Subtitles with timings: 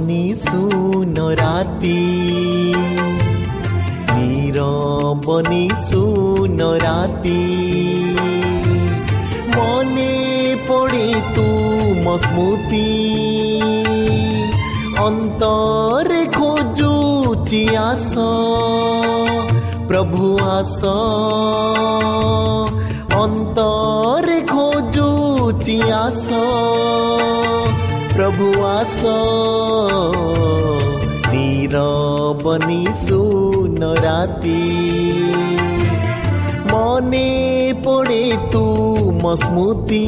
[0.00, 2.02] বনি সুন রাতি
[4.14, 7.42] নীরবনি সুন রাতি
[9.56, 10.14] মনে
[10.68, 12.90] পড়ে তুম স্মৃতি
[15.06, 18.12] অন্তরে খোঁজুচি আস
[19.88, 20.24] প্রভু
[20.56, 20.80] আস
[23.16, 26.26] অন্তরে খোঁজুচি আস
[28.21, 28.99] प्रभु आस।
[31.29, 31.71] तिर
[32.43, 34.61] पनि सुन राति
[36.71, 37.31] मने
[37.87, 38.61] पढे तू
[39.23, 40.05] मस्मुती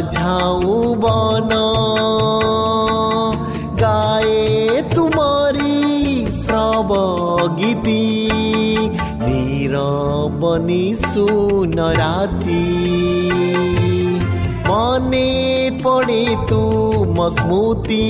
[0.00, 1.50] ঝাউ বন।
[3.80, 6.90] গায়ে তুমরি শ্রব
[7.58, 8.30] গীতি।
[9.26, 12.64] নীরবনি সুন রাতি
[14.68, 15.30] মনে
[15.82, 18.08] পড়ে তুম স্মৃতি।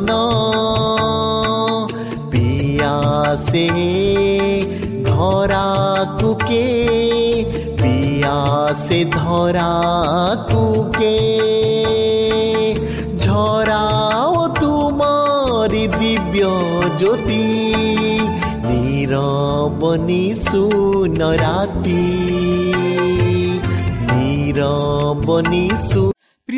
[0.00, 0.12] ঘন
[2.32, 3.68] পিয়াসে
[5.08, 5.68] ধরা
[6.20, 6.68] কুকে
[7.80, 9.72] পিয়াসে ধরা
[10.50, 11.18] কুকে
[13.24, 16.36] ঝরাও তোমার দিব্য
[17.00, 17.46] জ্যোতি
[18.66, 22.04] নীরবনি সুন রাতি
[24.08, 26.09] নীরবনি সুন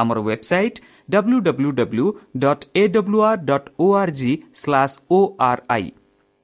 [0.00, 2.06] ଆମର website W W W
[2.38, 4.32] dot A W R dot O R G
[4.62, 5.86] slash O R I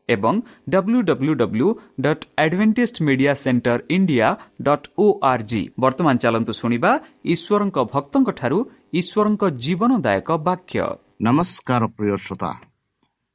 [0.08, 0.34] ଏବଂ
[0.68, 1.68] W W W
[2.04, 4.28] dot Adventist Media Centre India
[4.62, 6.90] dot O R G ବର୍ତ୍ତମାନ ଚାଲନ୍ତୁ ଶୁଣିବା
[7.34, 8.58] ଈଶ୍ୱରଙ୍କ ଭକ୍ତଙ୍କଠାରୁ
[9.00, 10.84] ଈଶ୍ୱରଙ୍କ ଜୀବନଦାୟକ ବାକ୍ୟ
[11.26, 12.50] ନମସ୍କାର ପ୍ରିୟ ଶ୍ରୋତା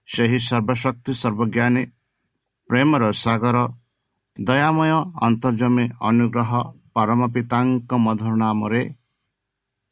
[0.10, 1.84] ସେହି ସର୍ବଶକ୍ତି ସର୍ବଜ୍ଞାନୀ
[2.70, 3.58] ପ୍ରେମର ସାଗର
[4.38, 4.92] ଦୟାମୟ
[5.28, 6.52] ଅନ୍ତର୍ଜମୀ ଅନୁଗ୍ରହ
[6.96, 8.82] ପରମ ପିତାଙ୍କ ମଧୁର ନାମରେ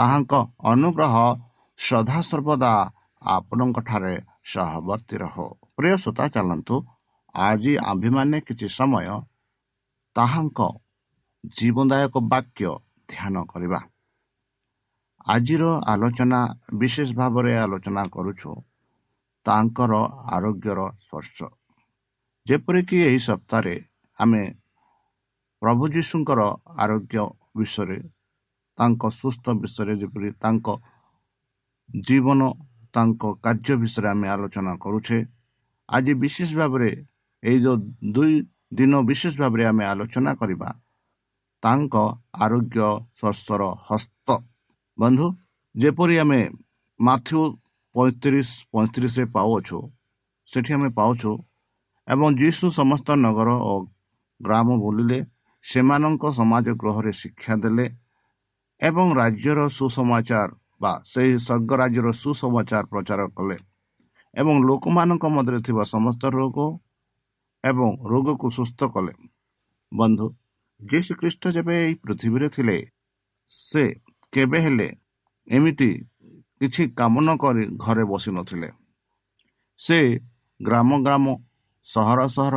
[0.00, 0.32] ତାହାଙ୍କ
[0.72, 1.14] ଅନୁଗ୍ରହ
[1.78, 2.72] ସଦାସର୍ବଦା
[3.22, 4.14] ଆପଣଙ୍କଠାରେ
[4.52, 5.36] ସହବର୍ତ୍ତୀ ରହ।
[5.76, 6.76] ପ୍ରିୟ ଶ୍ରୋତା ଚାଲନ୍ତୁ।
[7.34, 9.08] ଆଜି ଆମ୍ଭେମାନେ କିଛି ସମୟ
[10.16, 10.60] ତାହାଙ୍କ
[11.56, 12.70] ଜୀବନଦାୟକ ବାକ୍ୟ
[13.08, 13.80] ଧ୍ୟାନ କରିବା।
[15.26, 16.40] ଆଜିର ଆଲୋଚନା
[16.74, 18.50] ବିଶେଷ ଭାବରେ ଆଲୋଚନା କରୁଛୁ
[19.46, 19.92] ତାଙ୍କର
[20.36, 21.38] ଆରୋଗ୍ୟର ସ୍ପର୍ଶ।
[22.46, 23.76] ଯେପରିକି ଏହି ସପ୍ତାହରେ
[24.18, 24.42] ଆମେ
[25.62, 26.40] ପ୍ରଭୁ ଯୀଶୁଙ୍କର
[26.76, 27.16] ଆରୋଗ୍ୟ
[27.56, 27.98] ବିଷୟରେ
[28.80, 30.66] ତାଙ୍କ ସୁସ୍ଥ ବିଷୟରେ ଯେପରି ତାଙ୍କ
[32.06, 32.40] ଜୀବନ
[32.94, 35.18] ତାଙ୍କ କାର୍ଯ୍ୟ ବିଷୟରେ ଆମେ ଆଲୋଚନା କରୁଛେ
[35.88, 36.90] ଆଜି ବିଶେଷ ଭାବରେ
[37.42, 37.76] ଏଇ ଯେଉଁ
[38.14, 38.34] ଦୁଇ
[38.78, 40.68] ଦିନ ବିଶେଷ ଭାବରେ ଆମେ ଆଲୋଚନା କରିବା
[41.62, 41.94] ତାଙ୍କ
[42.44, 42.78] ଆରୋଗ୍ୟ
[43.18, 44.28] ସ୍ୱର୍ଶର ହସ୍ତ।
[44.98, 45.26] ବନ୍ଧୁ
[45.74, 46.40] ଯେପରି ଆମେ
[47.00, 47.40] ମାଥ୍ୟୁ
[47.94, 49.78] ପଇଁତିରିଶ ପଇଁତିରିଶରେ ପାଉଅଛୁ
[50.48, 51.30] ସେଠି ଆମେ ପାଉଛୁ
[52.08, 53.72] ଏବଂ ଯୀଶୁ ସମସ୍ତ ନଗର ଓ
[54.40, 55.18] ଗ୍ରାମ ବୁଲିଲେ
[55.64, 57.86] ସେମାନଙ୍କ ସମାଜ ଗୃହରେ ଶିକ୍ଷା ଦେଲେ
[58.80, 60.50] ଏବଂ ରାଜ୍ୟର ସୁସମାଚାର
[60.80, 63.56] ବା ସେହି ସ୍ୱର୍ଗ ରାଜ୍ୟର ସୁସମାଚାର ପ୍ରଚାର କଲେ
[64.34, 66.58] ଏବଂ ଲୋକମାନଙ୍କ ମଧ୍ୟରେ ଥିବା ସମସ୍ତ ରୋଗ
[67.64, 69.12] ଏବଂ ରୋଗକୁ ସୁସ୍ଥ କଲେ।
[69.92, 70.26] ବନ୍ଧୁ
[70.80, 72.76] ଯୀଶୁ ଶ୍ରୀଖ୍ରୀଷ୍ଟ ଯେବେ ଏହି ପୃଥିବୀରେ ଥିଲେ
[73.52, 73.84] ସେ
[74.32, 74.88] କେବେ ହେଲେ
[75.48, 75.90] ଏମିତି
[76.60, 78.68] କିଛି କାମ ନ କରି ଘରେ ବସିନଥିଲେ
[79.80, 79.98] ସେ
[80.60, 81.24] ଗ୍ରାମ ଗ୍ରାମ
[81.86, 82.56] ସହର ସହର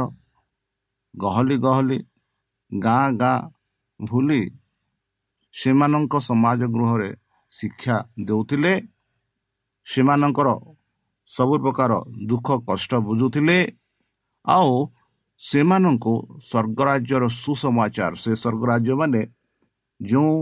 [1.14, 2.00] ଗହଲି ଗହଲି
[2.72, 3.40] ଗାଁ ଗାଁ
[4.00, 4.42] ଭୁଲି
[5.54, 7.10] ସେମାନଙ୍କ ସମାଜ ଗୃହରେ
[7.54, 8.74] ଶିକ୍ଷା ଦେଉଥିଲେ।
[9.88, 10.50] ସେମାନଙ୍କର
[11.30, 11.92] ସବୁ ପ୍ରକାର
[12.30, 13.58] ଦୁଃଖ କଷ୍ଟ ବୁଝୁଥିଲେ।
[14.46, 14.72] ଆଉ
[15.42, 16.14] ସେମାନଙ୍କୁ
[16.50, 19.22] ସ୍ୱର୍ଗରାଜ୍ୟର ସୁସମାଚାର ସେ ସ୍ୱର୍ଗରାଜ୍ୟ ମାନେ
[20.00, 20.34] ଯେଉଁ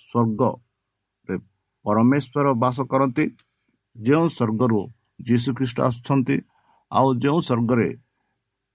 [0.00, 1.36] ସ୍ୱର୍ଗରେ
[1.84, 3.24] ପରମେଶ୍ୱର ବାସ କରନ୍ତି
[3.96, 4.80] ଯେଉଁ ସ୍ୱର୍ଗରୁ
[5.28, 6.36] ଯୀଶୁଖ୍ରୀଷ୍ଟ ଆସୁଛନ୍ତି
[6.92, 7.88] ଆଉ ଯେଉଁ ସ୍ୱର୍ଗରେ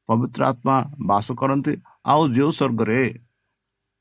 [0.10, 0.75] ପବିତ୍ର ଆତ୍ମା
[1.10, 1.74] ବାସ କରନ୍ତି
[2.12, 3.00] ଆଉ ଯେଉଁ ସ୍ୱର୍ଗରେ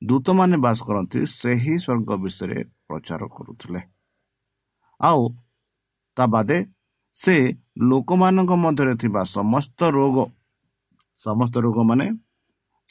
[0.02, 3.80] ଦୂତମାନେ ବାସ କରନ୍ତି ସେହି ସ୍ୱର୍ଗ ବିଷୟରେ ପ୍ରଚାର କରୁଥିଲେ।
[5.00, 5.22] ଆଉ
[6.16, 6.58] ତା ବାଦେ
[7.16, 7.34] ସେ
[7.90, 10.16] ଲୋକମାନଙ୍କ ମଧ୍ୟରେ ଥିବା ସମସ୍ତ ରୋଗ
[11.26, 12.06] ସମସ୍ତ ରୋଗ ମାନେ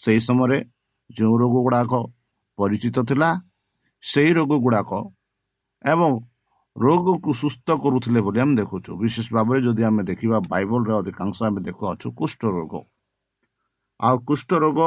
[0.02, 0.58] ସେହି ସମୟରେ
[1.10, 1.94] ଯେଉଁ ରୋଗ ଗୁଡ଼ାକ
[2.60, 3.30] ପରିଚିତ ଥିଲା
[4.04, 4.92] ସେହି ରୋଗ ଗୁଡ଼ାକ
[5.84, 6.12] ଏବଂ
[6.76, 12.08] ରୋଗକୁ ସୁସ୍ଥ କରୁଥିଲେ ବୋଲି ଆମେ ଦେଖୁଛୁ। ବିଶେଷ ଭାବରେ ଯଦି ଆମେ ଦେଖିବା ବାଇବଲରେ ଅଧିକାଂଶ ଆମେ ଦେଖୁଅଛୁ
[12.20, 12.74] କୁଷ୍ଠ ରୋଗ।
[14.00, 14.80] ଆଉ କୁଷ୍ଠ ରୋଗ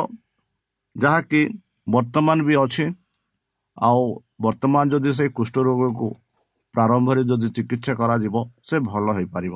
[0.97, 1.41] ଯାହାକି
[1.89, 2.85] ବର୍ତ୍ତମାନ ବି ଅଛି
[3.77, 4.03] ଆଉ
[4.45, 6.09] ବର୍ତ୍ତମାନ ଯଦି ସେଇ କୁଷ୍ଠ ରୋଗକୁ
[6.75, 8.35] ପ୍ରାରମ୍ଭରେ ଯଦି ଚିକିତ୍ସା କରାଯିବ
[8.69, 9.55] ସେ ଭଲ ହେଇପାରିବ।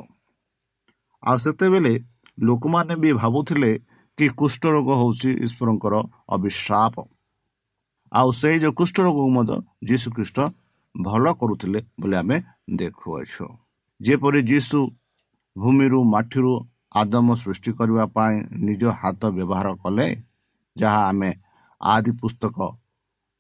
[1.23, 1.93] ଆଉ ସେତେବେଳେ
[2.39, 3.71] ଲୋକମାନେ ବି ଭାବୁଥିଲେ
[4.19, 5.95] କି କୁଷ୍ଠ ରୋଗ ହେଉଛି ଈଶ୍ୱରଙ୍କର
[6.35, 6.95] ଅଭିଶାପ।
[8.13, 9.57] ଆଉ ସେଇ ଯେଉଁ କୁଷ୍ଠରୋଗକୁ ମଧ୍ୟ
[9.89, 10.39] ଯୀଶୁ ଖ୍ରୀଷ୍ଟ
[10.95, 12.37] ଭଲ କରୁଥିଲେ ବୋଲି ଆମେ
[12.79, 13.47] ଦେଖୁଅଛୁ।
[14.01, 14.79] ଯେପରି ଯୀଶୁ
[15.57, 16.53] ଭୂମିରୁ ମାଟିରୁ
[17.01, 18.35] ଆଦମ ସୃଷ୍ଟି କରିବା ପାଇଁ
[18.67, 20.07] ନିଜ ହାତ ବ୍ୟବହାର କଲେ
[20.77, 21.31] ଯାହା ଆମେ
[21.83, 22.57] ଆଦି ପୁସ୍ତକ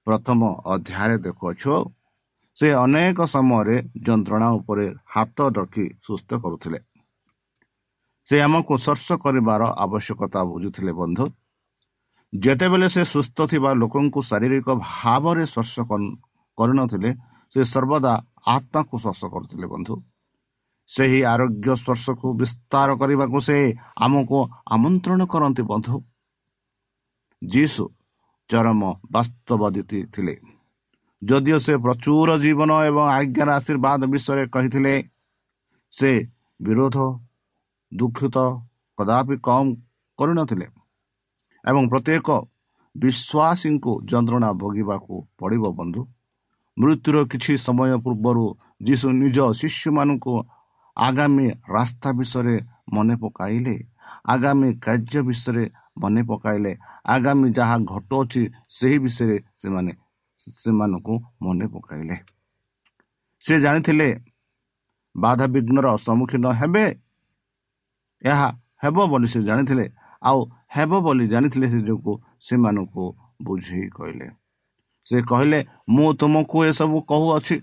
[0.06, 1.74] ପ୍ରଥମ ଅଧ୍ୟାୟରେ ଦେଖୁଅଛୁ
[2.58, 6.78] ସେ ଅନେକ ସମୟରେ ଯନ୍ତ୍ରଣା ଉପରେ ହାତ ରଖି ସୁସ୍ଥ କରୁଥିଲେ
[8.28, 11.24] ସେ ଆମକୁ ସ୍ପର୍ଶ କରିବାର ଆବଶ୍ୟକତା ବୁଝୁଥିଲେ ବନ୍ଧୁ
[12.32, 15.74] ଯେତେବେଳେ ସେ ସୁସ୍ଥ ଥିବା ଲୋକଙ୍କୁ ଶାରୀରିକ ଭାବରେ ସ୍ପର୍ଶ
[16.58, 17.10] କରିନଥିଲେ
[17.54, 18.12] ସେ ସର୍ବଦା
[18.46, 19.94] ଆତ୍ମାକୁ ସ୍ପର୍ଶ କରୁଥିଲେ ବନ୍ଧୁ
[20.88, 23.56] ସେହି ଆରୋଗ୍ୟ ସ୍ପର୍ଶକୁ ବିସ୍ତାର କରିବାକୁ ସେ
[24.04, 24.38] ଆମକୁ
[24.74, 25.96] ଆମନ୍ତ୍ରଣ କରନ୍ତି ବନ୍ଧୁ
[27.42, 27.84] ଯୀଶୁ
[28.52, 28.82] ଚରମ
[29.14, 30.34] ବାସ୍ତବଦିତି ଥିଲେ।
[31.22, 34.94] ଯଦିଓ ସେ ପ୍ରଚୁର ଜୀବନ ଏବଂ ଆଜ୍ଞାର ଆଶୀର୍ବାଦ ବିଷୟରେ କହିଥିଲେ
[35.92, 36.10] ସେ
[36.60, 36.96] ବିରୋଧ
[37.92, 38.36] ଦୁଃଖିତ
[38.98, 39.70] କଦାପି କମ୍
[40.18, 40.66] କରିନଥିଲେ
[41.64, 42.28] ଏବଂ ପ୍ରତ୍ୟେକ
[42.94, 46.02] ବିଶ୍ୱାସୀଙ୍କୁ ଯନ୍ତ୍ରଣା ଭୋଗିବାକୁ ପଡ଼ିବ ବନ୍ଧୁ।
[46.76, 48.44] ମୃତ୍ୟୁର କିଛି ସମୟ ପୂର୍ବରୁ
[48.86, 50.34] ଯୀଶୁ ନିଜ ଶିଶୁମାନଙ୍କୁ
[50.96, 52.56] ଆଗାମୀ ରାସ୍ତା ବିଷୟରେ
[52.94, 53.76] ମନେ ପକାଇଲେ
[54.34, 55.64] ଆଗାମୀ କାର୍ଯ୍ୟ ବିଷୟରେ
[55.96, 56.72] ମନେ ପକାଇଲେ।
[57.06, 59.92] ଆଗାମୀ ଯାହା ଘଟୁଅଛି ସେହି ବିଷୟରେ ସେମାନେ
[60.62, 62.16] ସେମାନଙ୍କୁ ମନେ ପକାଇଲେ।
[63.44, 64.08] ସେ ଜାଣିଥିଲେ
[65.14, 66.84] ବାଧାବିଘ୍ନର ସମ୍ମୁଖୀନ ହେବେ?
[68.24, 68.48] ଏହା
[68.82, 69.86] ହେବ ବୋଲି ସେ ଜାଣିଥିଲେ।
[70.22, 70.38] ଆଉ
[70.74, 72.14] ହେବ ବୋଲି ଜାଣିଥିଲେ ସେ ଯୋଗୁଁ
[72.46, 73.04] ସେମାନଙ୍କୁ
[73.42, 74.26] ବୁଝେଇ କହିଲେ।
[75.06, 75.58] ସେ କହିଲେ
[75.88, 77.56] ମୁଁ ତୁମକୁ ଏସବୁ କହୁଅଛି।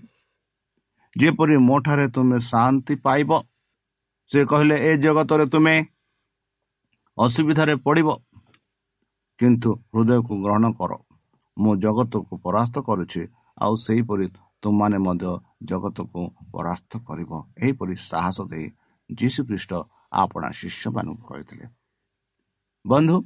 [1.16, 3.30] ଯେପରି ମୋ ଠାରେ ତୁମେ ଶାନ୍ତି ପାଇବ
[4.30, 5.74] ସେ କହିଲେ ଏ ଜଗତରେ ତୁମେ
[7.18, 8.08] ଅସୁବିଧାରେ ପଡ଼ିବ
[9.40, 10.92] କିନ୍ତୁ ହୃଦୟକୁ ଗ୍ରହଣ କର
[11.56, 13.22] ମୁଁ ଜଗତକୁ ପରାସ୍ତ କରୁଛି
[13.58, 14.26] ଆଉ ସେହିପରି
[14.62, 15.32] ତୁମମାନେ ମଧ୍ୟ
[15.68, 16.20] ଜଗତକୁ
[16.52, 18.66] ପରାସ୍ତ କରିବ ଏହିପରି ସାହସ ଦେଇ
[19.10, 19.72] ଯୀଶୁଖ୍ରୀଷ୍ଟ
[20.14, 21.66] ଆପଣା ଶିଷ୍ୟମାନଙ୍କୁ କହିଥିଲେ
[22.84, 23.16] ବନ୍ଧୁ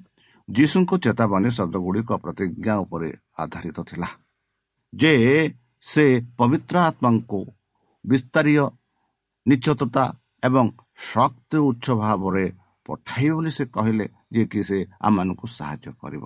[0.49, 4.09] ଯୀଶୁଙ୍କ ଚେତାବନୀ ଶବ୍ଦ ଗୁଡ଼ିକ ପ୍ରତିଜ୍ଞା ଉପରେ ଆଧାରିତ ଥିଲା
[4.93, 5.13] ଯେ
[5.85, 6.05] ସେ
[6.39, 7.41] ପବିତ୍ର ଆତ୍ମାଙ୍କୁ
[8.05, 8.65] ବିସ୍ତାରୀୟ
[9.47, 10.05] ନିଶ୍ଚତତା
[10.43, 10.67] ଏବଂ
[11.05, 12.45] ଶକ୍ତି ଉଚ୍ଚ ଭାବରେ
[12.87, 16.25] ପଠାଇବ ବୋଲି ସେ କହିଲେ ଯିଏକି ସେ ଆମମାନଙ୍କୁ ସାହାଯ୍ୟ କରିବ।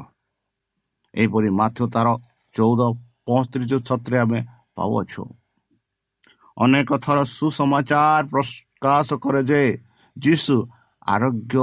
[1.14, 2.08] ଏହିପରି ମାଥ୍ୟ ତାର
[2.54, 2.80] ଚଉଦ
[3.26, 4.40] ପଞ୍ଚତିରିଶ ଛତ୍ରରେ ଆମେ
[4.76, 5.22] ପାଉଅଛୁ।
[6.56, 9.62] ଅନେକ ଥର ସୁସମାଚାର ପ୍ରକାଶ କରେ ଯେ
[10.16, 10.54] ଯୀଶୁ
[11.06, 11.56] ଆରୋଗ୍ୟ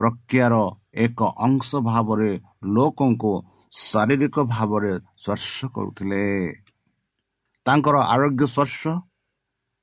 [0.00, 0.54] ପ୍ରକ୍ରିୟାର
[1.04, 2.30] ଏକ ଅଂଶ ଭାବରେ
[2.74, 3.32] ଲୋକଙ୍କୁ
[3.72, 6.24] ଶାରୀରିକ ଭାବରେ ସ୍ପର୍ଶ କରୁଥିଲେ।
[7.66, 8.82] ତାଙ୍କର ଆରୋଗ୍ୟ ସ୍ପର୍ଶ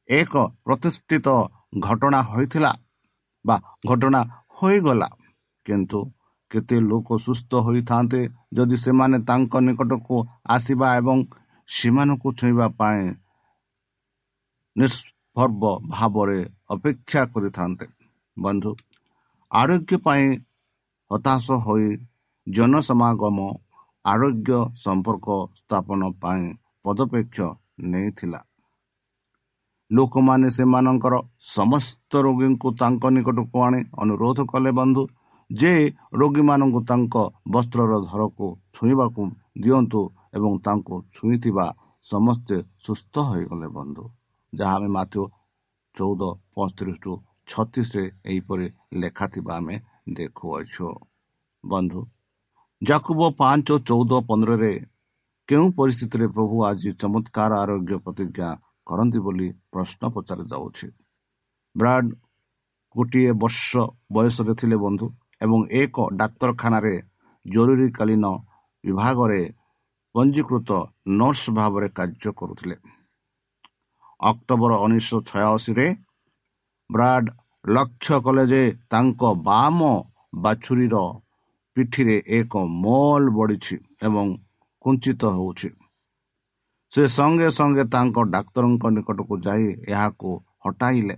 [0.10, 0.34] ଏକ
[0.66, 1.28] ପ୍ରତିଷ୍ଠିତ
[1.86, 2.72] ଘଟଣା ହୋଇଥିଲା
[3.46, 3.56] ବା
[3.90, 4.22] ଘଟଣା
[4.64, 5.10] ହୋଇଗଲା।
[5.66, 6.00] କିନ୍ତୁ
[6.52, 8.22] କେତେ ଲୋକ ସୁସ୍ଥ ହୋଇଥାନ୍ତେ
[8.54, 10.16] ଯଦି ସେମାନେ ତାଙ୍କ ନିକଟକୁ
[10.56, 11.18] ଆସିବା ଏବଂ
[11.70, 13.02] ସେମାନଙ୍କୁ ଛୁଇଁବା ପାଇଁ
[14.76, 16.40] ନିଷ୍ପର୍ବ ଭାବରେ
[16.70, 17.86] ଅପେକ୍ଷା କରିଥାନ୍ତେ।
[18.38, 18.72] ବନ୍ଧୁ
[19.52, 20.26] ଆରୋଗ୍ୟ ପାଇଁ
[21.12, 21.88] ହତାଶ ହୋଇ
[22.48, 23.38] ଜନସମାଗମ
[24.06, 25.28] ଆରୋଗ୍ୟ ସମ୍ପର୍କ
[25.60, 26.44] ସ୍ଥାପନ ପାଇଁ
[26.84, 27.38] ପଦପେକ୍ଷ
[27.92, 28.40] ନେଇଥିଲା।
[29.94, 31.16] ଲୋକମାନେ ସେମାନଙ୍କର
[31.48, 35.04] ସମସ୍ତ ରୋଗୀଙ୍କୁ ତାଙ୍କ ନିକଟକୁ ଆଣି ଅନୁରୋଧ କଲେ ବନ୍ଧୁ
[35.50, 35.74] ଯେ
[36.20, 37.16] ରୋଗୀମାନଙ୍କୁ ତାଙ୍କ
[37.54, 39.22] ବସ୍ତ୍ରର ଧରକୁ ଛୁଇଁବାକୁ
[39.64, 40.02] ଦିଅନ୍ତୁ
[40.38, 41.66] ଏବଂ ତାଙ୍କୁ ଛୁଇଁଥିବା
[42.06, 44.04] ସମସ୍ତେ ସୁସ୍ଥ ହୋଇଗଲେ ବନ୍ଧୁ।
[44.54, 45.22] ଯାହା ଆମେ ମାଥ୍ୟ
[45.96, 46.22] ଚଉଦ
[46.56, 47.06] ପଞ୍ଚତିରିଶ
[47.52, 48.66] ଛତିଶରେ ଏହିପରି
[49.02, 49.76] ଲେଖା ଥିବା ଆମେ
[50.18, 50.88] ଦେଖୁଅଛୁ।
[51.64, 52.02] ବନ୍ଧୁ
[52.82, 54.74] ଜାକୁବ ପାଞ୍ଚ ଚଉଦ ପନ୍ଦରରେ
[55.50, 58.50] କେଉଁ ପରିସ୍ଥିତିରେ ପ୍ରଭୁ ଆଜି ଚମତ୍କାର ଆରୋଗ୍ୟ ପ୍ରତିଜ୍ଞା
[58.88, 60.88] କରନ୍ତି ବୋଲି ପ୍ରଶ୍ନ ପଚାରାଯାଉଛି
[61.76, 62.10] ବ୍ରାଡ୍
[62.96, 63.70] ଗୋଟିଏ ବର୍ଷ
[64.14, 65.06] ବୟସରେ ଥିଲେ ବନ୍ଧୁ
[65.42, 66.96] ଏବଂ ଏକ ଡାକ୍ତରଖାନାରେ
[67.46, 68.26] ଜରୁରୀକାଳୀନ
[68.84, 69.42] ବିଭାଗରେ
[70.16, 70.70] ପଞ୍ଜୀକୃତ
[71.20, 72.76] ନର୍ସ ଭାବରେ କାର୍ଯ୍ୟ କରୁଥିଲେ।
[74.20, 75.88] ଅକ୍ଟୋବର ଉଣେଇଶହ ଛୟାଅଶୀରେ
[76.90, 77.28] ବ୍ରାଡ୍
[77.66, 79.80] ଲକ୍ଷ୍ୟ କଲେ ଯେ ତାଙ୍କ ବାମ
[80.44, 80.96] ବାଛୁରୀର
[81.78, 83.76] ପିଠିରେ ଏକ ମଲ୍ ବଢ଼ିଛି
[84.08, 84.26] ଏବଂ
[84.86, 85.70] କୁଞ୍ଚିତ ହେଉଛି।
[86.94, 90.30] ସେ ସଙ୍ଗେ ସଙ୍ଗେ ତାଙ୍କ ଡାକ୍ତରଙ୍କ ନିକଟକୁ ଯାଇ ଏହାକୁ
[90.64, 91.16] ହଟାଇଲେ।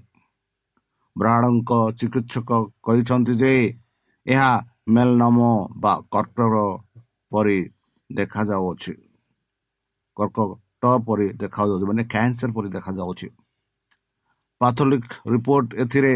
[1.15, 2.49] ବ୍ରାଡଙ୍କ ଚିକିତ୍ସକ
[2.85, 3.51] କହିଛନ୍ତି ଯେ
[4.25, 4.51] ଏହା
[4.95, 5.39] ମେଲନମ
[5.83, 6.53] ବା କର୍କଟ
[7.31, 7.57] ପରି
[8.09, 8.93] ଦେଖାଯାଉଅଛି
[10.17, 13.27] କର୍କଟ ପରି ଦେଖାଯାଉଛି ମାନେ କ୍ୟାନ୍ସର ପରି ଦେଖାଯାଉଛି।
[14.61, 16.13] ପାଥୋଲିକ ରିପୋର୍ଟ ଏଥିରେ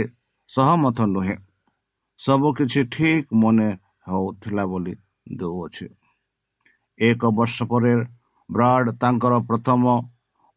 [0.50, 1.36] ସହମତ ନୁହେଁ।
[2.20, 3.68] ସବୁକିଛି ଠିକ ମନେ
[4.08, 4.94] ହେଉଥିଲା ବୋଲି
[5.40, 5.86] ଦେଉଅଛି
[7.00, 7.94] ଏକ ବର୍ଷ ପରେ
[8.50, 9.84] ବ୍ରାଡ ତାଙ୍କର ପ୍ରଥମ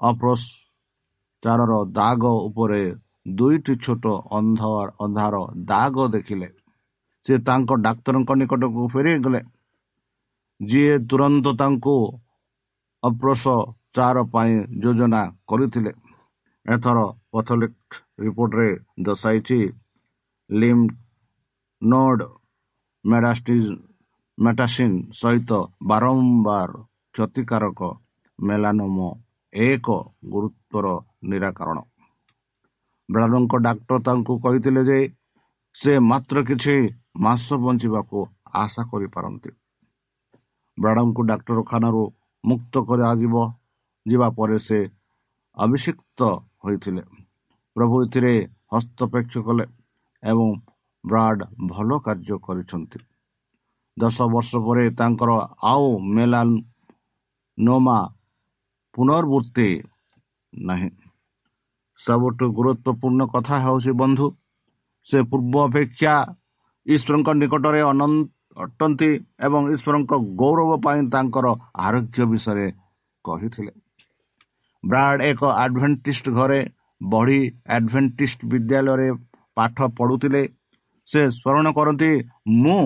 [0.01, 2.83] ଅପ୍ରଚାରର ଦାଗ ଉପରେ
[3.39, 4.05] ଦୁଇଟି ଛୋଟ
[4.39, 5.35] ଅନ୍ଧାର ଅନ୍ଧାର
[5.71, 6.49] ଦାଗ ଦେଖିଲେ।
[7.27, 9.41] ସେ ତାଙ୍କ ଡାକ୍ତରଙ୍କ ନିକଟକୁ ଫେରିଗଲେ
[10.61, 11.97] ଯିଏ ତୁରନ୍ତ ତାଙ୍କୁ
[13.03, 15.93] ଅପ୍ରସଚାର ପାଇଁ ଯୋଜନା କରିଥିଲେ।
[16.67, 16.99] ଏଥର
[17.33, 17.77] ପଥଲିକ
[18.25, 18.69] ରିପୋର୍ଟରେ
[19.07, 19.59] ଦର୍ଶାଇଛି
[20.51, 20.85] ଲିମ୍
[21.83, 22.21] ନୋଡ
[23.05, 23.65] ମେଡାଷ୍ଟିଜ
[24.39, 25.51] ମେଟାସିନ୍ ସହିତ
[25.91, 26.73] ବାରମ୍ବାର
[27.15, 27.81] କ୍ଷତିକାରକ
[28.39, 28.99] ମେଲାନୋମ
[29.53, 29.87] ଏକ
[30.33, 30.87] ଗୁରୁତ୍ୱର
[31.31, 31.79] ନିରାକରଣ।
[33.09, 34.99] ବ୍ରାଡଙ୍କ ଡାକ୍ତର ତାଙ୍କୁ କହିଥିଲେ ଯେ
[35.77, 36.75] ସେ ମାତ୍ର କିଛି
[37.17, 38.19] ମାସ ବଞ୍ଚିବାକୁ
[38.63, 39.51] ଆଶା କରିପାରନ୍ତି।
[40.79, 42.03] ବ୍ରାଡଙ୍କୁ ଡାକ୍ତରଖାନାରୁ
[42.45, 43.35] ମୁକ୍ତ କରାଯିବ
[44.07, 44.79] ଯିବା ପରେ ସେ
[45.57, 46.21] ଅଭିଷିକ୍ତ
[46.65, 47.03] ହୋଇଥିଲେ।
[47.77, 48.33] ପ୍ରଭୁ ଏଥିରେ
[48.73, 49.65] ହସ୍ତପେକ୍ଷ କଲେ
[50.23, 50.49] ଏବଂ
[51.05, 51.39] ବ୍ରାଡ
[51.69, 52.99] ଭଲ କାର୍ଯ୍ୟ କରିଛନ୍ତି।
[53.97, 55.31] ଦଶ ବର୍ଷ ପରେ ତାଙ୍କର
[55.63, 56.41] ଆଉ ମେଲା
[57.59, 57.99] ନୋମା
[58.95, 59.69] ପୁନର୍ବୃତ୍ତି
[60.53, 60.91] ନାହିଁ।
[62.01, 64.27] ସବୁଠୁ ଗୁରୁତ୍ୱପୂର୍ଣ୍ଣ କଥା ହେଉଛି ବନ୍ଧୁ
[65.09, 66.15] ସେ ପୂର୍ବ ଅପେକ୍ଷା
[66.87, 67.81] ଈଶ୍ୱରଙ୍କ ନିକଟରେ
[68.63, 69.11] ଅଟନ୍ତି
[69.47, 71.47] ଏବଂ ଈଶ୍ୱରଙ୍କ ଗୌରବ ପାଇଁ ତାଙ୍କର
[71.87, 72.67] ଆରୋଗ୍ୟ ବିଷୟରେ
[73.25, 73.73] କହିଥିଲେ।
[74.85, 76.61] ବ୍ରାଡ ଏକ ଆଡଭେଣ୍ଟିଷ୍ଟ ଘରେ
[77.01, 77.41] ବଢ଼ି
[77.77, 79.09] ଆଡଭେଣ୍ଟିଷ୍ଟ ବିଦ୍ୟାଳୟରେ
[79.57, 80.43] ପାଠ ପଢ଼ୁଥିଲେ।
[81.11, 82.11] ସେ ସ୍ମରଣ କରନ୍ତି
[82.63, 82.83] ମୁଁ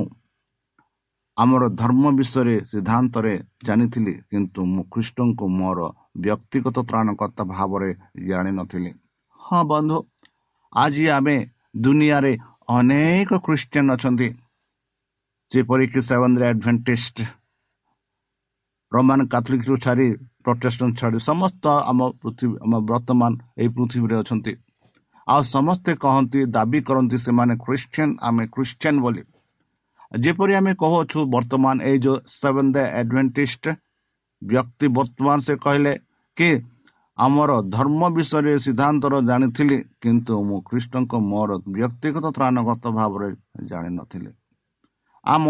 [1.37, 3.33] ଆମର ଧର୍ମ ବିଷୟରେ ସିଦ୍ଧାନ୍ତରେ
[3.66, 5.78] ଜାଣିଥିଲି କିନ୍ତୁ ମୁଁ ଖ୍ରୀଷ୍ଟଙ୍କୁ ମୋର
[6.25, 7.90] ବ୍ୟକ୍ତିଗତ ତ୍ରାଣକର୍ତ୍ତା ଭାବରେ
[8.28, 8.90] ଜାଣିନଥିଲି।
[9.40, 9.97] ହଁ ବନ୍ଧୁ
[10.73, 11.37] ଆଜି ଆମେ
[11.85, 12.33] ଦୁନିଆରେ
[12.76, 14.28] ଅନେକ ଖ୍ରୀଷ୍ଟିଆନ ଅଛନ୍ତି
[15.52, 17.16] ଯେପରିକି ସେଭେନ୍ ଆଡଭେଣ୍ଟିଷ୍ଟ
[18.93, 20.09] ରୋମାନ କାଥଲିକରୁ ଛାଡ଼ି
[20.45, 24.52] ପ୍ରଟେଷ୍ଟ ଛାଡ଼ି ସମସ୍ତ ଆମ ପୃଥିବୀ ଆମ ବର୍ତ୍ତମାନ ଏହି ପୃଥିବୀରେ ଅଛନ୍ତି।
[25.26, 29.23] ଆଉ ସମସ୍ତେ କହନ୍ତି ଦାବି କରନ୍ତି ସେମାନେ ଖ୍ରୀଷ୍ଟିଆନ ଆମେ ଖ୍ରୀଷ୍ଟିଆନ ବୋଲି।
[30.25, 33.65] ଯେପରି ଆମେ କହୁଅଛୁ ବର୍ତ୍ତମାନ ଏଇ ଯେଉଁ ସେଭେନ୍ ଦ ଆଡଭେଣ୍ଟିଷ୍ଟ
[34.43, 35.93] ବ୍ୟକ୍ତି ବର୍ତ୍ତମାନ ସେ କହିଲେ
[36.37, 36.49] କି
[37.19, 43.29] ଆମର ଧର୍ମ ବିଷୟରେ ସିଦ୍ଧାନ୍ତର ଜାଣିଥିଲି କିନ୍ତୁ ମୁଁ ଖ୍ରୀଷ୍ଟଙ୍କ ମୋର ବ୍ୟକ୍ତିଗତ ତ୍ରାଣଗତ ଭାବରେ
[43.71, 44.31] ଜାଣିନଥିଲି।
[45.25, 45.45] ଆମ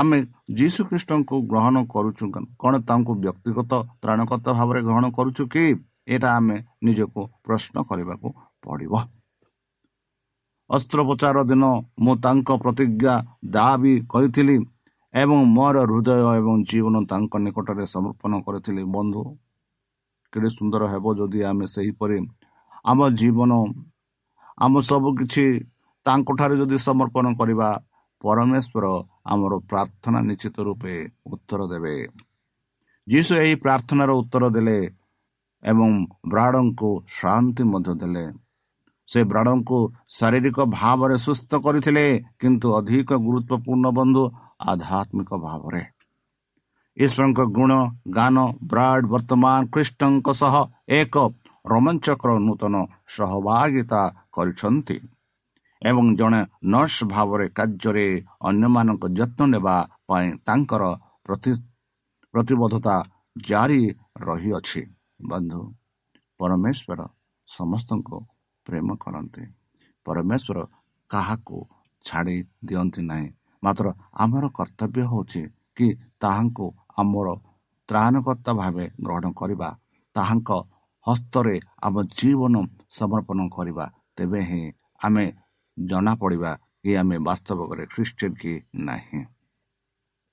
[0.00, 0.18] ଆମେ
[0.58, 2.24] ଯୀଶୁ ଖ୍ରୀଷ୍ଟଙ୍କୁ ଗ୍ରହଣ କରୁଛୁ
[2.62, 5.64] କ'ଣ ତାଙ୍କୁ ବ୍ୟକ୍ତିଗତ ତ୍ରାଣକର୍ତ୍ତା ଭାବରେ ଗ୍ରହଣ କରୁଛୁ କି?
[6.12, 8.28] ଏଇଟା ଆମେ ନିଜକୁ ପ୍ରଶ୍ନ କରିବାକୁ
[8.64, 8.94] ପଡ଼ିବ।
[10.70, 11.64] ଅସ୍ତ୍ରୋପଚାର ଦିନ
[12.04, 13.14] ମୁଁ ତାଙ୍କ ପ୍ରତିଜ୍ଞା
[13.56, 14.56] ଦାବି କରିଥିଲି
[15.14, 19.22] ଏବଂ ମୋର ହୃଦୟ ଏବଂ ଜୀବନ ତାଙ୍କ ନିକଟରେ ସମର୍ପଣ କରିଥିଲି। ବନ୍ଧୁ
[20.32, 22.18] କେତେ ସୁନ୍ଦର ହେବ ଯଦି ଆମେ ସେହିପରି
[22.90, 23.52] ଆମ ଜୀବନ
[24.58, 25.44] ଆମ ସବୁ କିଛି
[26.06, 27.68] ତାଙ୍କଠାରେ ଯଦି ସମର୍ପଣ କରିବା
[28.24, 28.84] ପରମେଶ୍ୱର
[29.32, 30.94] ଆମର ପ୍ରାର୍ଥନା ନିଶ୍ଚିତ ରୂପେ
[31.32, 31.96] ଉତ୍ତର ଦେବେ।
[33.06, 34.78] ଯୀଶୁ ଏହି ପ୍ରାର୍ଥନାର ଉତ୍ତର ଦେଲେ
[35.62, 35.90] ଏବଂ
[36.32, 38.24] ବ୍ରାଡ଼ଙ୍କୁ ଶାନ୍ତି ମଧ୍ୟ ଦେଲେ।
[39.08, 39.78] ସେ ବ୍ରାଡ଼ଙ୍କୁ
[40.16, 42.06] ଶାରୀରିକ ଭାବରେ ସୁସ୍ଥ କରିଥିଲେ
[42.40, 44.22] କିନ୍ତୁ ଅଧିକ ଗୁରୁତ୍ୱପୂର୍ଣ୍ଣ ବନ୍ଧୁ
[44.70, 45.82] ଆଧ୍ୟାତ୍ମିକ ଭାବରେ।
[46.96, 47.72] ଈଶ୍ୱରଙ୍କ ଗୁଣ
[48.18, 48.36] ଗାନ
[48.70, 50.54] ବ୍ରାଡ୍ ବର୍ତ୍ତମାନ ଖ୍ରୀଷ୍ଟଙ୍କ ସହ
[51.00, 51.14] ଏକ
[51.64, 52.74] ରୋମାଞ୍ଚକର ନୂତନ
[53.14, 54.02] ସହଭାଗିତା
[54.34, 54.96] କରିଛନ୍ତି
[55.82, 56.40] ଏବଂ ଜଣେ
[56.72, 58.06] ନର୍ସ ଭାବରେ କାର୍ଯ୍ୟରେ
[58.48, 59.76] ଅନ୍ୟମାନଙ୍କ ଯତ୍ନ ନେବା
[60.08, 60.82] ପାଇଁ ତାଙ୍କର
[62.34, 62.96] ପ୍ରତିବଦ୍ଧତା
[63.48, 63.82] ଜାରି
[64.26, 64.82] ରହିଅଛି।
[65.30, 65.60] ବନ୍ଧୁ
[66.40, 67.00] ପରମେଶ୍ୱର
[67.48, 68.16] ସମସ୍ତଙ୍କୁ
[68.66, 69.44] ପ୍ରେମ କରନ୍ତି।
[70.06, 70.58] ପରମେଶ୍ୱର
[71.10, 71.56] କାହାକୁ
[72.04, 73.28] ଛାଡ଼ି ଦିଅନ୍ତି ନାହିଁ।
[73.62, 75.42] ମାତ୍ର ଆମର କର୍ତ୍ତବ୍ୟ ହେଉଛି
[75.76, 75.86] କି
[76.22, 76.66] ତାହାଙ୍କୁ
[77.00, 77.28] ଆମର
[77.88, 79.68] ତ୍ରାଣକର୍ତ୍ତା ଭାବେ ଗ୍ରହଣ କରିବା।
[80.16, 80.50] ତାହାଙ୍କ
[81.06, 82.54] ହସ୍ତରେ ଆମ ଜୀବନ
[82.90, 84.62] ସମର୍ପଣ କରିବା। ତେବେ ହିଁ
[85.00, 85.24] ଆମେ
[85.76, 88.52] ଜଣାପଡ଼ିବା କି ଆମେ ବାସ୍ତବରେ ଖ୍ରୀଷ୍ଟିଆନ କି
[88.88, 89.20] ନାହିଁ।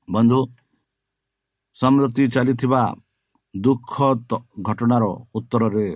[0.08, 0.40] ବନ୍ଧୁ
[1.78, 2.82] ସମୃଦ୍ଧି ଚାଲିଥିବା
[3.56, 3.94] ଦୁଃଖ
[4.62, 5.88] ଘଟଣାର ଉତ୍ତରରେ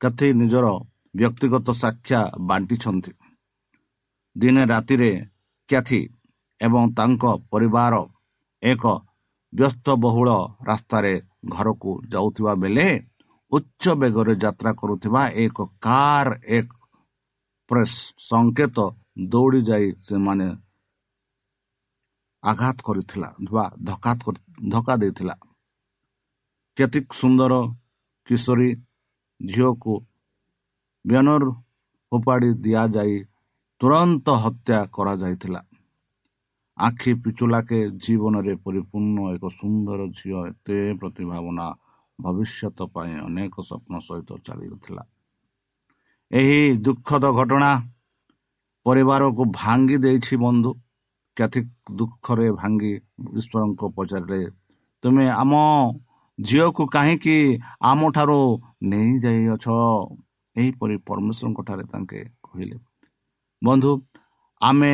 [0.00, 0.66] କେତେ ନିଜର
[1.14, 3.12] ବ୍ୟକ୍ତିଗତ ସାକ୍ଷା ବାଣ୍ଟିଛନ୍ତି।
[4.36, 5.10] ଦିନେ ରାତିରେ
[5.68, 6.00] କ୍ୟାଥି
[6.60, 7.22] ଏବଂ ତାଙ୍କ
[7.52, 7.94] ପରିବାର
[8.62, 8.84] ଏକ
[9.52, 10.28] ବ୍ୟସ୍ତବହୁଳ
[10.68, 11.12] ରାସ୍ତାରେ
[11.54, 12.88] ଘରକୁ ଯାଉଥିବା ବେଳେ
[13.52, 16.68] ଉଚ୍ଚ ବେଗରେ ଯାତ୍ରା କରୁଥିବା ଏକ କାର୍ ଏକ
[17.70, 17.98] ପ୍ରେସ୍
[18.28, 18.78] ସଂକେତ
[19.32, 20.48] ଦୌଡ଼ି ଯାଇ ସେମାନେ
[22.42, 23.64] ଆଘାତ କରିଥିଲା ବା
[24.68, 25.34] ଧକ୍କା ଦେଇଥିଲା।
[26.76, 27.52] କେତେ ସୁନ୍ଦର
[28.28, 28.70] କିଶୋରୀ
[29.40, 29.92] ଝିଅକୁ
[31.04, 31.44] ବ୍ୟାନର
[32.12, 33.16] ଫୋପାଡ଼ି ଦିଆଯାଇ
[33.80, 35.60] ତୁରନ୍ତ ହତ୍ୟା କରାଯାଇଥିଲା।
[36.78, 41.66] ଆଖି ପିଛୁଲାକେ ଜୀବନରେ ପରିପୂର୍ଣ୍ଣ ଏକ ସୁନ୍ଦର ଝିଅ ଏତେ ପ୍ରତିଭାବନା
[42.18, 45.02] ଭବିଷ୍ୟତ ପାଇଁ ଅନେକ ସ୍ୱପ୍ନ ସହିତ ଚାଲିଥିଲା।
[46.30, 47.70] ଏହି ଦୁଃଖଦ ଘଟଣା
[48.86, 50.70] ପରିବାରକୁ ଭାଙ୍ଗି ଦେଇଛି ବନ୍ଧୁ।
[51.36, 51.60] କେତେ
[51.98, 52.92] ଦୁଃଖରେ ଭାଙ୍ଗି
[53.38, 54.40] ଈଶ୍ୱରଙ୍କୁ ପଚାରିଲେ
[55.02, 55.52] ତୁମେ ଆମ
[56.38, 57.36] ଝିଅକୁ କାହିଁକି
[57.90, 58.40] ଆମଠାରୁ
[58.90, 59.66] ନେଇଯାଇଅଛ?
[60.56, 62.76] ଏହିପରି ପରମେଶ୍ୱରଙ୍କ ଠାରେ ତାଙ୍କେ କହିଲେ
[63.62, 63.92] ବନ୍ଧୁ
[64.60, 64.92] ଆମେ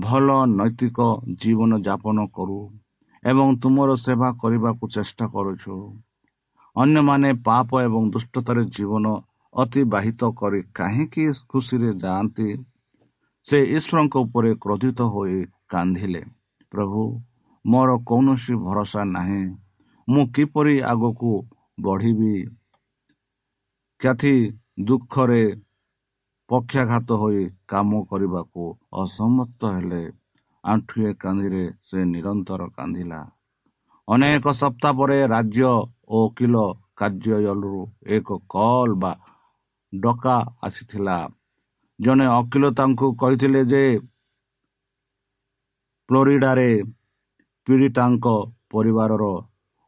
[0.00, 0.98] ଭଲ ନୈତିକ
[1.40, 2.58] ଜୀବନଯାପନ କରୁ
[3.22, 5.74] ଏବଂ ତୁମର ସେବା କରିବାକୁ ଚେଷ୍ଟା କରୁଛୁ।
[6.76, 9.06] ଅନ୍ୟମାନେ ପାପ ଏବଂ ଦୁଷ୍ଟତାରେ ଜୀବନ
[9.54, 12.48] ଅତିବାହିତ କରି କାହିଁକି ଖୁସିରେ ଯାଆନ୍ତି?
[13.46, 16.22] ସେ ଈଶ୍ୱରଙ୍କ ଉପରେ କ୍ରୋଧିତ ହୋଇ କାନ୍ଦିଲେ
[16.72, 17.00] ପ୍ରଭୁ
[17.64, 19.42] ମୋର କୌଣସି ଭରସା ନାହିଁ।
[20.08, 21.32] ମୁଁ କିପରି ଆଗକୁ
[21.80, 22.34] ବଢ଼ିବି?
[24.00, 24.34] କ୍ୟାଥି
[24.88, 25.42] ଦୁଃଖରେ
[26.50, 28.64] ପକ୍ଷାଘାତ ହୋଇ କାମ କରିବାକୁ
[29.02, 30.02] ଅସମର୍ଥ ହେଲେ
[30.64, 33.20] ଆଣ୍ଠୁଏ କାନ୍ଦିରେ ସେ ନିରନ୍ତର କାନ୍ଦିଲା।
[34.08, 35.74] ଅନେକ ସପ୍ତାହ ପରେ ରାଜ୍ୟ ଓ
[36.20, 36.56] ଓକିଲ
[36.98, 37.74] କାର୍ଯ୍ୟାଳୟରୁ
[38.16, 39.12] ଏକ କଲ୍ ବା
[39.92, 41.18] ଡକା ଆସିଥିଲା।
[41.98, 43.84] ଜଣେ ଓକିଲ ତାଙ୍କୁ କହିଥିଲେ ଯେ
[46.08, 46.70] ଫ୍ଲୋରିଡ଼ାରେ
[47.66, 48.26] ପୀଡ଼ିତାଙ୍କ
[48.72, 49.24] ପରିବାରର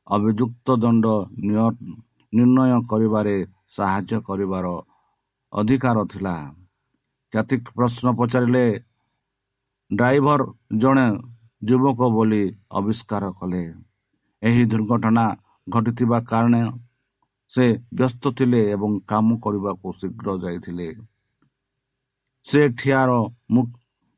[0.07, 1.07] ଅଭିଯୁକ୍ତ ଦଣ୍ଡ
[2.33, 3.37] ନିର୍ଣ୍ଣୟ କରିବାରେ
[3.73, 4.67] ସାହାଯ୍ୟ କରିବାର
[5.53, 6.37] ଅଧିକାର ଥିଲା।
[7.33, 8.65] କ୍ୟାଥିକ ପ୍ରଶ୍ନ ପଚାରିଲେ
[9.91, 10.41] ଡ୍ରାଇଭର
[10.83, 11.07] ଜଣେ
[11.63, 12.45] ଯୁବକ ବୋଲି
[12.79, 13.65] ଆବିଷ୍କାର କଲେ।
[14.43, 15.27] ଏହି ଦୁର୍ଘଟଣା
[15.67, 16.55] ଘଟିଥିବା କାରଣ
[17.53, 17.65] ସେ
[17.99, 20.89] ବ୍ୟସ୍ତ ଥିଲେ ଏବଂ କାମ କରିବାକୁ ଶୀଘ୍ର ଯାଇଥିଲେ।
[22.47, 23.11] ସେ ଠିଆର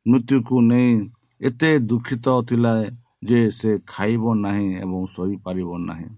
[0.07, 0.90] ମୃତ୍ୟୁକୁ ନେଇ
[1.40, 2.73] ଏତେ ଦୁଃଖିତ ଥିଲା
[3.29, 6.09] ଯେ ସେ ଖାଇବ ନାହିଁ ଏବଂ ଶୋଇପାରିବ ନାହିଁ।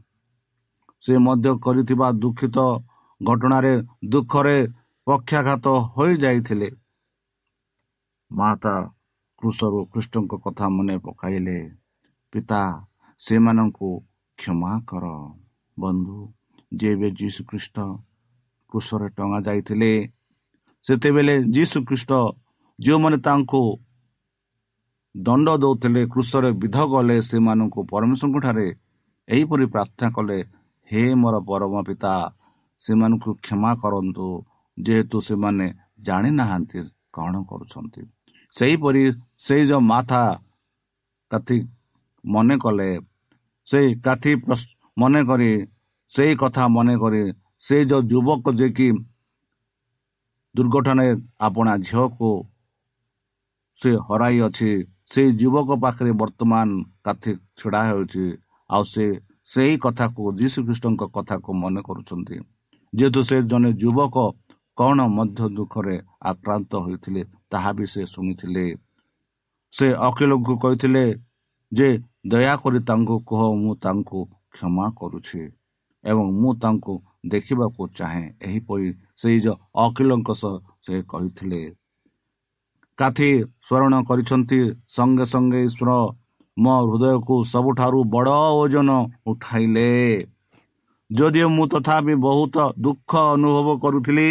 [1.05, 2.59] ସେ ମଧ୍ୟ କରିଥିବା ଦୁଃଖିତ
[3.21, 3.73] ଘଟଣାରେ
[4.13, 4.57] ଦୁଃଖରେ
[5.07, 6.69] ପକ୍ଷାଘାତ ହୋଇଯାଇଥିଲେ
[8.31, 8.75] ମାତା
[9.39, 11.59] କୃଷରୁ କୃଷ୍ଣଙ୍କ କଥା ମନେ ପକାଇଲେ
[12.33, 12.61] ପିତା
[13.23, 13.91] ସେମାନଙ୍କୁ
[14.39, 15.05] କ୍ଷମା କର।
[15.77, 16.19] ବନ୍ଧୁ
[16.73, 17.77] ଯେବେ ଯୀଶୁ ଖ୍ରୀଷ୍ଟ
[18.73, 19.93] କୃଷରେ ଟଙ୍ଗା ଯାଇଥିଲେ
[20.85, 22.11] ସେତେବେଳେ ଯୀଶୁ ଖ୍ରୀଷ୍ଟ
[22.79, 23.63] ଯେଉଁମାନେ ତାଙ୍କୁ
[25.15, 28.69] ଦଣ୍ଡ ଦେଉଥିଲେ କୃଷରେ ବିଧ ଗଲେ ସେମାନଙ୍କୁ ପରମେଶ୍ୱରଙ୍କ ଠାରେ
[29.29, 30.39] ଏହିପରି ପ୍ରାର୍ଥନା କଲେ
[30.89, 32.13] ହେ ମୋର ପରମ ପିତା
[32.83, 34.27] ସେମାନଙ୍କୁ କ୍ଷମା କରନ୍ତୁ
[34.79, 35.67] ଯେହେତୁ ସେମାନେ
[36.07, 36.81] ଜାଣିନାହାନ୍ତି
[37.17, 38.03] କ'ଣ କରୁଛନ୍ତି।
[38.55, 39.03] ସେହିପରି
[39.47, 40.23] ସେଇ ଯେଉଁ ମାଥା
[41.31, 41.57] କାଥି
[42.25, 42.91] ମନେ କଲେ
[43.69, 44.33] ସେଇ କାଥି
[44.97, 45.51] ମନେ କରି
[46.13, 47.23] ସେଇ କଥା ମନେ କରି
[47.65, 48.89] ସେ ଯେଉଁ ଯୁବକ ଯେ କି
[50.55, 51.13] ଦୁର୍ଘଟଣାରେ
[51.47, 52.31] ଆପଣା ଝିଅକୁ
[53.79, 54.71] ସେ ହରାଇ ଅଛି
[55.13, 56.69] ସେଇ ଯୁବକ ପାଖରେ ବର୍ତ୍ତମାନ
[57.05, 58.25] କାଥି ଛିଡ଼ା ହେଉଛି
[58.71, 59.05] ଆଉ ସେ
[59.49, 62.37] ସେହି କଥାକୁ ଯୀଶୁଖ୍ରୀଷ୍ଟଙ୍କ କଥାକୁ ମନେ କରୁଛନ୍ତି।
[62.93, 64.17] ଯେହେତୁ ସେ ଜଣେ ଯୁବକ
[64.79, 65.97] କ'ଣ ମଧ୍ୟ ଦୁଃଖରେ
[66.31, 68.67] ଆକ୍ରାନ୍ତ ହୋଇଥିଲେ ତାହା ବି ସେ ଶୁଣିଥିଲେ।
[69.75, 71.05] ସେ ଅଖିଳଙ୍କୁ କହିଥିଲେ
[71.73, 71.89] ଯେ
[72.27, 74.21] ଦୟାକରି ତାଙ୍କୁ କୁହ ମୁଁ ତାଙ୍କୁ
[74.55, 75.43] କ୍ଷମା କରୁଛି
[76.05, 76.95] ଏବଂ ମୁଁ ତାଙ୍କୁ
[77.33, 81.63] ଦେଖିବାକୁ ଚାହେଁ। ଏହିପରି ସେଇ ଯେଉଁ ଅଖିଳଙ୍କ ସହ ସେ କହିଥିଲେ।
[82.99, 83.31] କାଥି
[83.67, 85.91] ସ୍ମରଣ କରିଛନ୍ତି। ସଙ୍ଗେ ସଙ୍ଗେ ଈଶ୍ୱର
[86.57, 88.91] ମୋ ହୃଦୟକୁ ସବୁଠାରୁ ବଡ଼ ଓଜନ
[89.27, 89.91] ଉଠାଇଲେ।
[91.11, 94.29] ଯଦିଓ ମୁଁ ତଥାପି ବହୁତ ଦୁଃଖ ଅନୁଭବ କରୁଥିଲି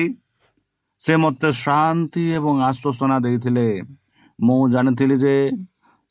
[1.02, 3.68] ସେ ମୋତେ ଶାନ୍ତି ଏବଂ ଆଶ୍ୱାସନା ଦେଇଥିଲେ
[4.40, 5.36] ମୁଁ ଜାଣିଥିଲି ଯେ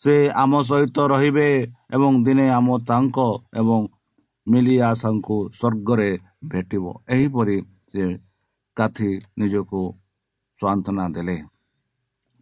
[0.01, 1.49] ସେ ଆମ ସହିତ ରହିବେ
[1.95, 3.19] ଏବଂ ଦିନେ ଆମ ତାଙ୍କ
[3.55, 3.81] ଏବଂ
[4.47, 6.11] ମିଲିଆସାଙ୍କୁ ସ୍ୱର୍ଗରେ
[6.49, 7.59] ଭେଟିବ। ଏହିପରି
[7.93, 8.03] ସେ
[8.77, 9.83] କାଥି ନିଜକୁ
[10.61, 11.37] ସାନ୍ତ୍ୱନା ଦେଲେ।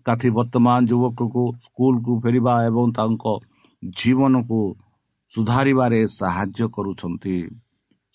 [0.06, 3.24] କାଥି ବର୍ତ୍ତମାନ ଯୁବକକୁ ସ୍କୁଲକୁ ଫେରିବା ଏବଂ ତାଙ୍କ
[3.82, 4.60] ଜୀବନକୁ
[5.30, 7.36] ସୁଧାରିବାରେ ସାହାଯ୍ୟ କରୁଛନ୍ତି।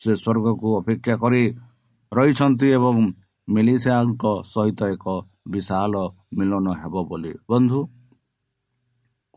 [0.02, 1.44] ସେ ସ୍ୱର୍ଗକୁ ଅପେକ୍ଷା କରି
[2.12, 2.96] ରହିଛନ୍ତି ଏବଂ
[3.48, 5.06] ମିଲିସାଙ୍କ ସହିତ ଏକ
[5.52, 5.94] ବିଶାଳ
[6.38, 7.80] ମିଳନ ହେବ ବୋଲି। ବନ୍ଧୁ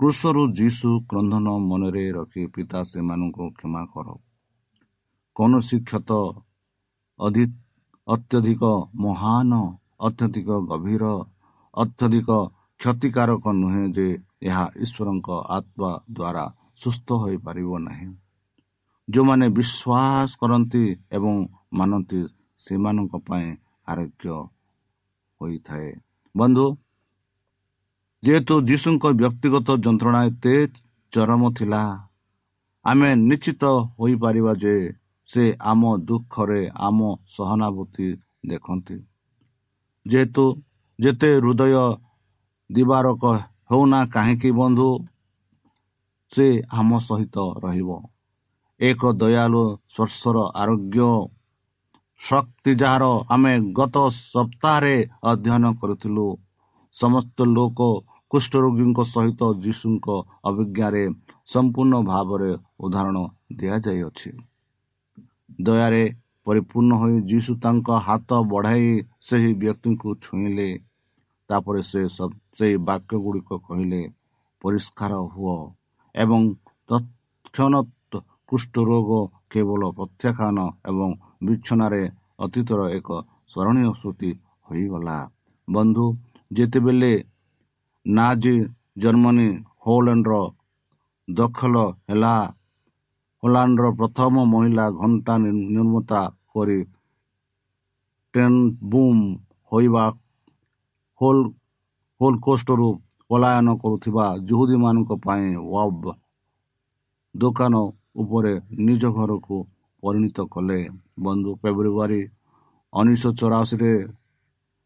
[0.00, 4.08] କୃଷରୁ ଯୀଶୁ କ୍ରନ୍ଧନ ମନରେ ରଖି ପିତା ସେମାନଙ୍କୁ କ୍ଷମା କର।
[5.36, 6.10] କୌଣସି କ୍ଷତ
[8.08, 8.62] ଅତ୍ୟଧିକ
[9.04, 9.52] ମହାନ
[10.06, 11.04] ଅତ୍ୟଧିକ ଗଭୀର
[11.74, 12.30] ଅତ୍ୟଧିକ
[12.80, 14.08] କ୍ଷତିକାରକ ନୁହେଁ ଯେ
[14.48, 16.44] ଏହା ଈଶ୍ୱରଙ୍କ ଆତ୍ମା ଦ୍ୱାରା
[16.82, 18.08] ସୁସ୍ଥ ହୋଇପାରିବ ନାହିଁ।
[19.12, 20.84] ଯେଉଁମାନେ ବିଶ୍ୱାସ କରନ୍ତି
[21.16, 21.34] ଏବଂ
[21.78, 22.20] ମାନନ୍ତି
[22.62, 23.46] ସେମାନଙ୍କ ପାଇଁ
[23.86, 24.26] ଆରୋଗ୍ୟ
[25.40, 25.90] ହୋଇଥାଏ।
[26.34, 26.66] ବନ୍ଧୁ
[28.22, 30.54] ଯେହେତୁ ଯୀଶୁଙ୍କ ବ୍ୟକ୍ତିଗତ ଯନ୍ତ୍ରଣା ଏତେ
[31.12, 31.82] ଚରମ ଥିଲା
[32.84, 33.62] ଆମେ ନିଶ୍ଚିତ
[33.98, 34.74] ହୋଇପାରିବା ଯେ
[35.28, 36.98] ସେ ଆମ ଦୁଃଖରେ ଆମ
[37.34, 38.08] ସହାନୁଭୂତି
[38.50, 38.96] ଦେଖନ୍ତି।
[40.06, 40.44] ଯେହେତୁ
[40.98, 41.74] ଯେତେ ହୃଦୟ
[42.70, 43.22] ଦିବାରକ
[43.70, 44.88] ହେଉନା କାହିଁକି ବନ୍ଧୁ
[46.32, 46.46] ସେ
[46.78, 47.90] ଆମ ସହିତ ରହିବ।
[48.80, 49.62] ଏକ ଦୟାଲୁ
[49.92, 51.08] ସ୍ପର୍ଶର ଆରୋଗ୍ୟ
[52.20, 56.26] ଶକ୍ତି ଯାହାର ଆମେ ଗତ ସପ୍ତାହରେ ଅଧ୍ୟୟନ କରିଥିଲୁ।
[56.94, 57.78] ସମସ୍ତ ଲୋକ
[58.30, 60.06] କୁଷ୍ଠରୋଗୀଙ୍କ ସହିତ ଯୀଶୁଙ୍କ
[60.48, 61.04] ଅଭିଜ୍ଞାରେ
[61.52, 62.50] ସମ୍ପୂର୍ଣ୍ଣ ଭାବରେ
[62.84, 63.18] ଉଦାହରଣ
[63.58, 64.30] ଦିଆଯାଇଅଛି।
[65.60, 66.04] ଦୟାରେ
[66.46, 68.90] ପରିପୂର୍ଣ୍ଣ ହୋଇ ଯୀଶୁ ତାଙ୍କ ହାତ ବଢ଼ାଇ
[69.26, 70.70] ସେହି ବ୍ୟକ୍ତିଙ୍କୁ ଛୁଇଁଲେ।
[71.48, 72.00] ତାପରେ ସେ
[72.58, 74.02] ସେହି ବାକ୍ୟ ଗୁଡ଼ିକ କହିଲେ
[74.64, 75.56] ପରିଷ୍କାର ହୁଅ
[76.14, 76.40] ଏବଂ
[76.88, 77.72] ତତ୍କ୍ଷଣ
[78.50, 79.10] କୁଷ୍ଠରୋଗ
[79.52, 80.58] କେବଳ ପ୍ରତ୍ୟାଖ୍ୟାନ
[80.90, 81.10] ଏବଂ
[81.46, 82.02] ବିଚ୍ଛନାରେ
[82.44, 83.08] ଅତୀତର ଏକ
[83.50, 84.30] ସ୍ମରଣୀୟ ସ୍ମୃତି
[84.66, 85.18] ହୋଇଗଲା।
[85.68, 86.06] ବନ୍ଧୁ
[86.50, 87.12] ଯେତେବେଳେ
[88.06, 88.54] ନାଜି
[89.02, 89.48] ଜର୍ମାନୀ
[89.84, 90.34] ହୋଲାଣ୍ଡର
[91.28, 91.76] ଦଖଲ
[92.08, 92.34] ହେଲା
[93.42, 96.20] ହୋଲାଣ୍ଡର ପ୍ରଥମ ମହିଳା ଘଣ୍ଟା ନିର୍ମାତା
[96.52, 96.80] କରି
[98.34, 98.60] ଟ୍ରେନ୍
[98.90, 99.22] ବୁମ୍
[99.72, 100.04] ହୋଇବା
[101.20, 101.42] ହୋଲ୍
[102.20, 102.88] ହୋଲକୋଷ୍ଟରୁ
[103.30, 106.08] ପଳାୟନ କରୁଥିବା ଜୁହୁଦୀମାନଙ୍କ ପାଇଁ ୱାବ୍
[107.34, 107.74] ଦୋକାନ
[108.16, 108.52] ଉପରେ
[108.86, 109.56] ନିଜ ଘରକୁ
[110.02, 110.80] ପରିଣତ କଲେ।
[111.24, 112.22] ବନ୍ଧୁ ଫେବୃଆରୀ
[112.92, 113.92] ଉଣେଇଶହ ଚଉରାଅଶୀରେ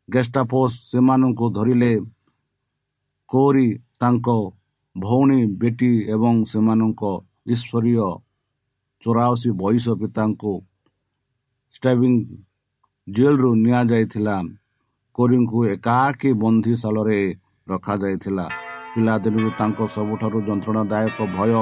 [0.09, 1.93] ଗେଷ୍ଟାପୋସ୍ ସେମାନଙ୍କୁ ଧରିଲେ
[3.31, 3.69] କୋରି
[4.01, 4.29] ତାଙ୍କ
[4.97, 7.03] ଭଉଣୀ ବେଟି ଏବଂ ସେମାନଙ୍କ
[7.47, 8.09] ଈଶ୍ୱରୀୟ
[9.03, 10.53] ଚଉରାଅଶୀ ବୟସ ପିତାଙ୍କୁ
[11.75, 12.15] ଷ୍ଟାବିଂ
[13.07, 14.37] ଜେଲରୁ ନିଆଯାଇଥିଲା।
[15.15, 17.21] କୋରିଙ୍କୁ ଏକାକୀ ବନ୍ଦିଶାଳରେ
[17.69, 18.47] ରଖାଯାଇଥିଲା।
[18.93, 21.53] ପିଲାଦିନରୁ ତାଙ୍କ ସବୁଠାରୁ ଯନ୍ତ୍ରଣାଦାୟକ ଭୟ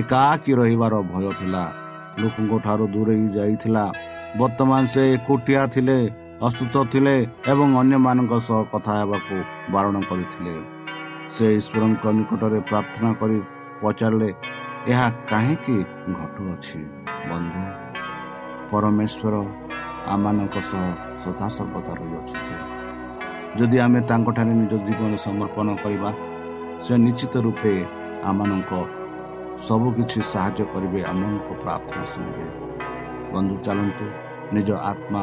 [0.00, 1.64] ଏକାକୀ ରହିବାର ଭୟ ଥିଲା।
[2.20, 3.84] ଲୋକଙ୍କ ଠାରୁ ଦୂରେଇ ଯାଇଥିଲା।
[4.40, 5.98] ବର୍ତ୍ତମାନ ସେ ଏକୁଟିଆ ଥିଲେ
[6.46, 7.16] ଅସ୍ତୁତ ଥିଲେ
[7.52, 9.36] ଏବଂ ଅନ୍ୟମାନଙ୍କ ସହ କଥା ହେବାକୁ
[9.74, 10.54] ବାରଣ କରିଥିଲେ।
[11.34, 13.38] ସେ ଈଶ୍ୱରଙ୍କ ନିକଟରେ ପ୍ରାର୍ଥନା କରି
[13.82, 14.30] ପଚାରିଲେ
[14.92, 15.76] ଏହା କାହିଁକି
[16.18, 16.80] ଘଟୁଅଛି?
[17.30, 17.62] ବନ୍ଧୁ
[18.70, 19.34] ପରମେଶ୍ୱର
[20.14, 20.84] ଆମମାନଙ୍କ ସହ
[21.24, 22.56] ସଦାସର୍ବଦା ରହିଅଛନ୍ତି।
[23.58, 26.10] ଯଦି ଆମେ ତାଙ୍କଠାରେ ନିଜ ଜୀବନ ସମର୍ପଣ କରିବା
[26.84, 27.72] ସେ ନିଶ୍ଚିତ ରୂପେ
[28.30, 28.72] ଆମମାନଙ୍କ
[29.64, 32.46] ସବୁକିଛି ସାହାଯ୍ୟ କରିବେ ଆମମାନଙ୍କ ପ୍ରାର୍ଥନା ଶୁଣିବେ।
[33.32, 34.06] ବନ୍ଧୁ ଚାଲନ୍ତୁ
[34.54, 35.22] ନିଜ ଆତ୍ମା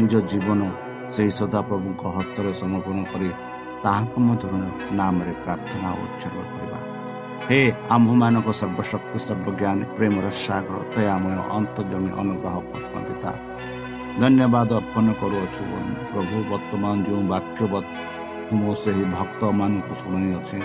[0.00, 0.60] ନିଜ ଜୀବନ
[1.14, 3.28] ସେହି ସଦାପ୍ରଭୁଙ୍କ ହସ୍ତରେ ସମର୍ପଣ କରି
[3.84, 4.56] ତାହାଙ୍କ ମଧ୍ୟରୁ
[4.98, 6.78] ନାମରେ ପ୍ରାର୍ଥନା ଉଚ୍ଚାରଣ କରିବା।
[7.48, 7.60] ହେ
[7.94, 12.56] ଆମ୍ଭମାନଙ୍କ ସର୍ବଶକ୍ତି ସର୍ବଜ୍ଞାନୀ ପ୍ରେମର ସାଗର ଦୟାମୟ ଅନ୍ତର୍ଜମୀ ଅନୁଗ୍ରହ
[13.06, 13.32] ପିତା
[14.20, 15.62] ଧନ୍ୟବାଦ ଅର୍ପଣ କରୁଅଛୁ
[16.12, 17.60] ପ୍ରଭୁ ବର୍ତ୍ତମାନ ଯେଉଁ ବାକ୍ୟ
[18.54, 20.58] ମୁଁ ସେହି ଭକ୍ତମାନଙ୍କୁ ଶୁଣାଇଅଛି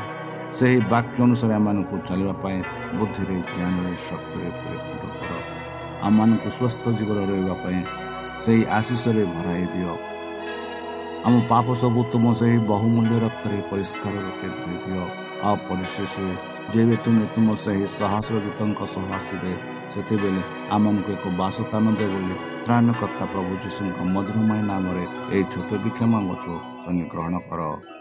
[0.57, 2.59] ସେହି ବାକ୍ୟ ଅନୁସାରେ ଆମମାନଙ୍କୁ ଚାଲିବା ପାଇଁ
[2.97, 5.31] ବୁଦ୍ଧିରେ ଜ୍ଞାନରେ ଶକ୍ତିରେ ପରିପୂର୍ଣ୍ଣ କର।
[6.07, 7.79] ଆମମାନଙ୍କୁ ସୁସ୍ଥ ଜୀବନ ରହିବା ପାଇଁ
[8.43, 9.93] ସେହି ଆଶିଷରେ ଭରାଇ ଦିଅ।
[11.25, 15.03] ଆମ ପାପ ସବୁ ତୁମ ସେହି ବହୁମୂଲ୍ୟ ରକ୍ତରେ ପରିଷ୍କାର ରୂପେ ଧୋଇ ଦିଅ।
[15.45, 16.13] ଆଉ ପରିଶେଷ
[16.73, 19.53] ଯେବେ ତୁମେ ତୁମ ସେହି ସହସ୍ର ଦୂତଙ୍କ ସହ ଆସିବେ
[19.93, 20.41] ସେଥିବେଳେ
[20.75, 25.03] ଆମମାନଙ୍କୁ ଏକ ବାସସ୍ଥାନ ଦେବ ବୋଲି ତ୍ରାଣକର୍ତ୍ତା ପ୍ରଭୁ ଯୀଶୁଙ୍କ ମଧୁରମୟ ନାମରେ
[25.35, 25.69] ଏହି ଛୋଟ
[26.13, 27.61] ମାଗୁଛୁ। ତୁମେ ଗ୍ରହଣ କର।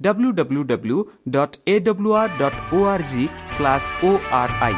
[0.00, 0.98] W W W
[1.30, 4.76] dot A W R dot O R G slash O R I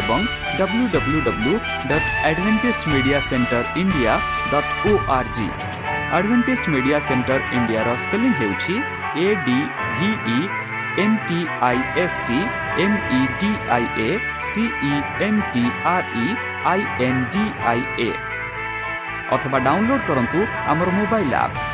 [0.00, 0.20] ଏବଂ
[0.58, 1.54] W W W
[1.90, 4.12] dot Adventist Media Centre India
[4.52, 5.48] dot O R G
[6.12, 8.74] Adventist Media Centre ଇଣ୍ଡିଆର ସ୍ପେଲିଂ ହେଉଛି
[9.24, 9.58] A D
[9.96, 10.38] V E
[11.02, 12.38] N T I S T
[12.84, 14.10] M E D I A
[14.50, 14.92] C E
[15.26, 16.26] N T R E
[16.72, 18.10] I N D I A
[19.34, 21.73] ଅଥବା download କରନ୍ତୁ ଆମର mobile app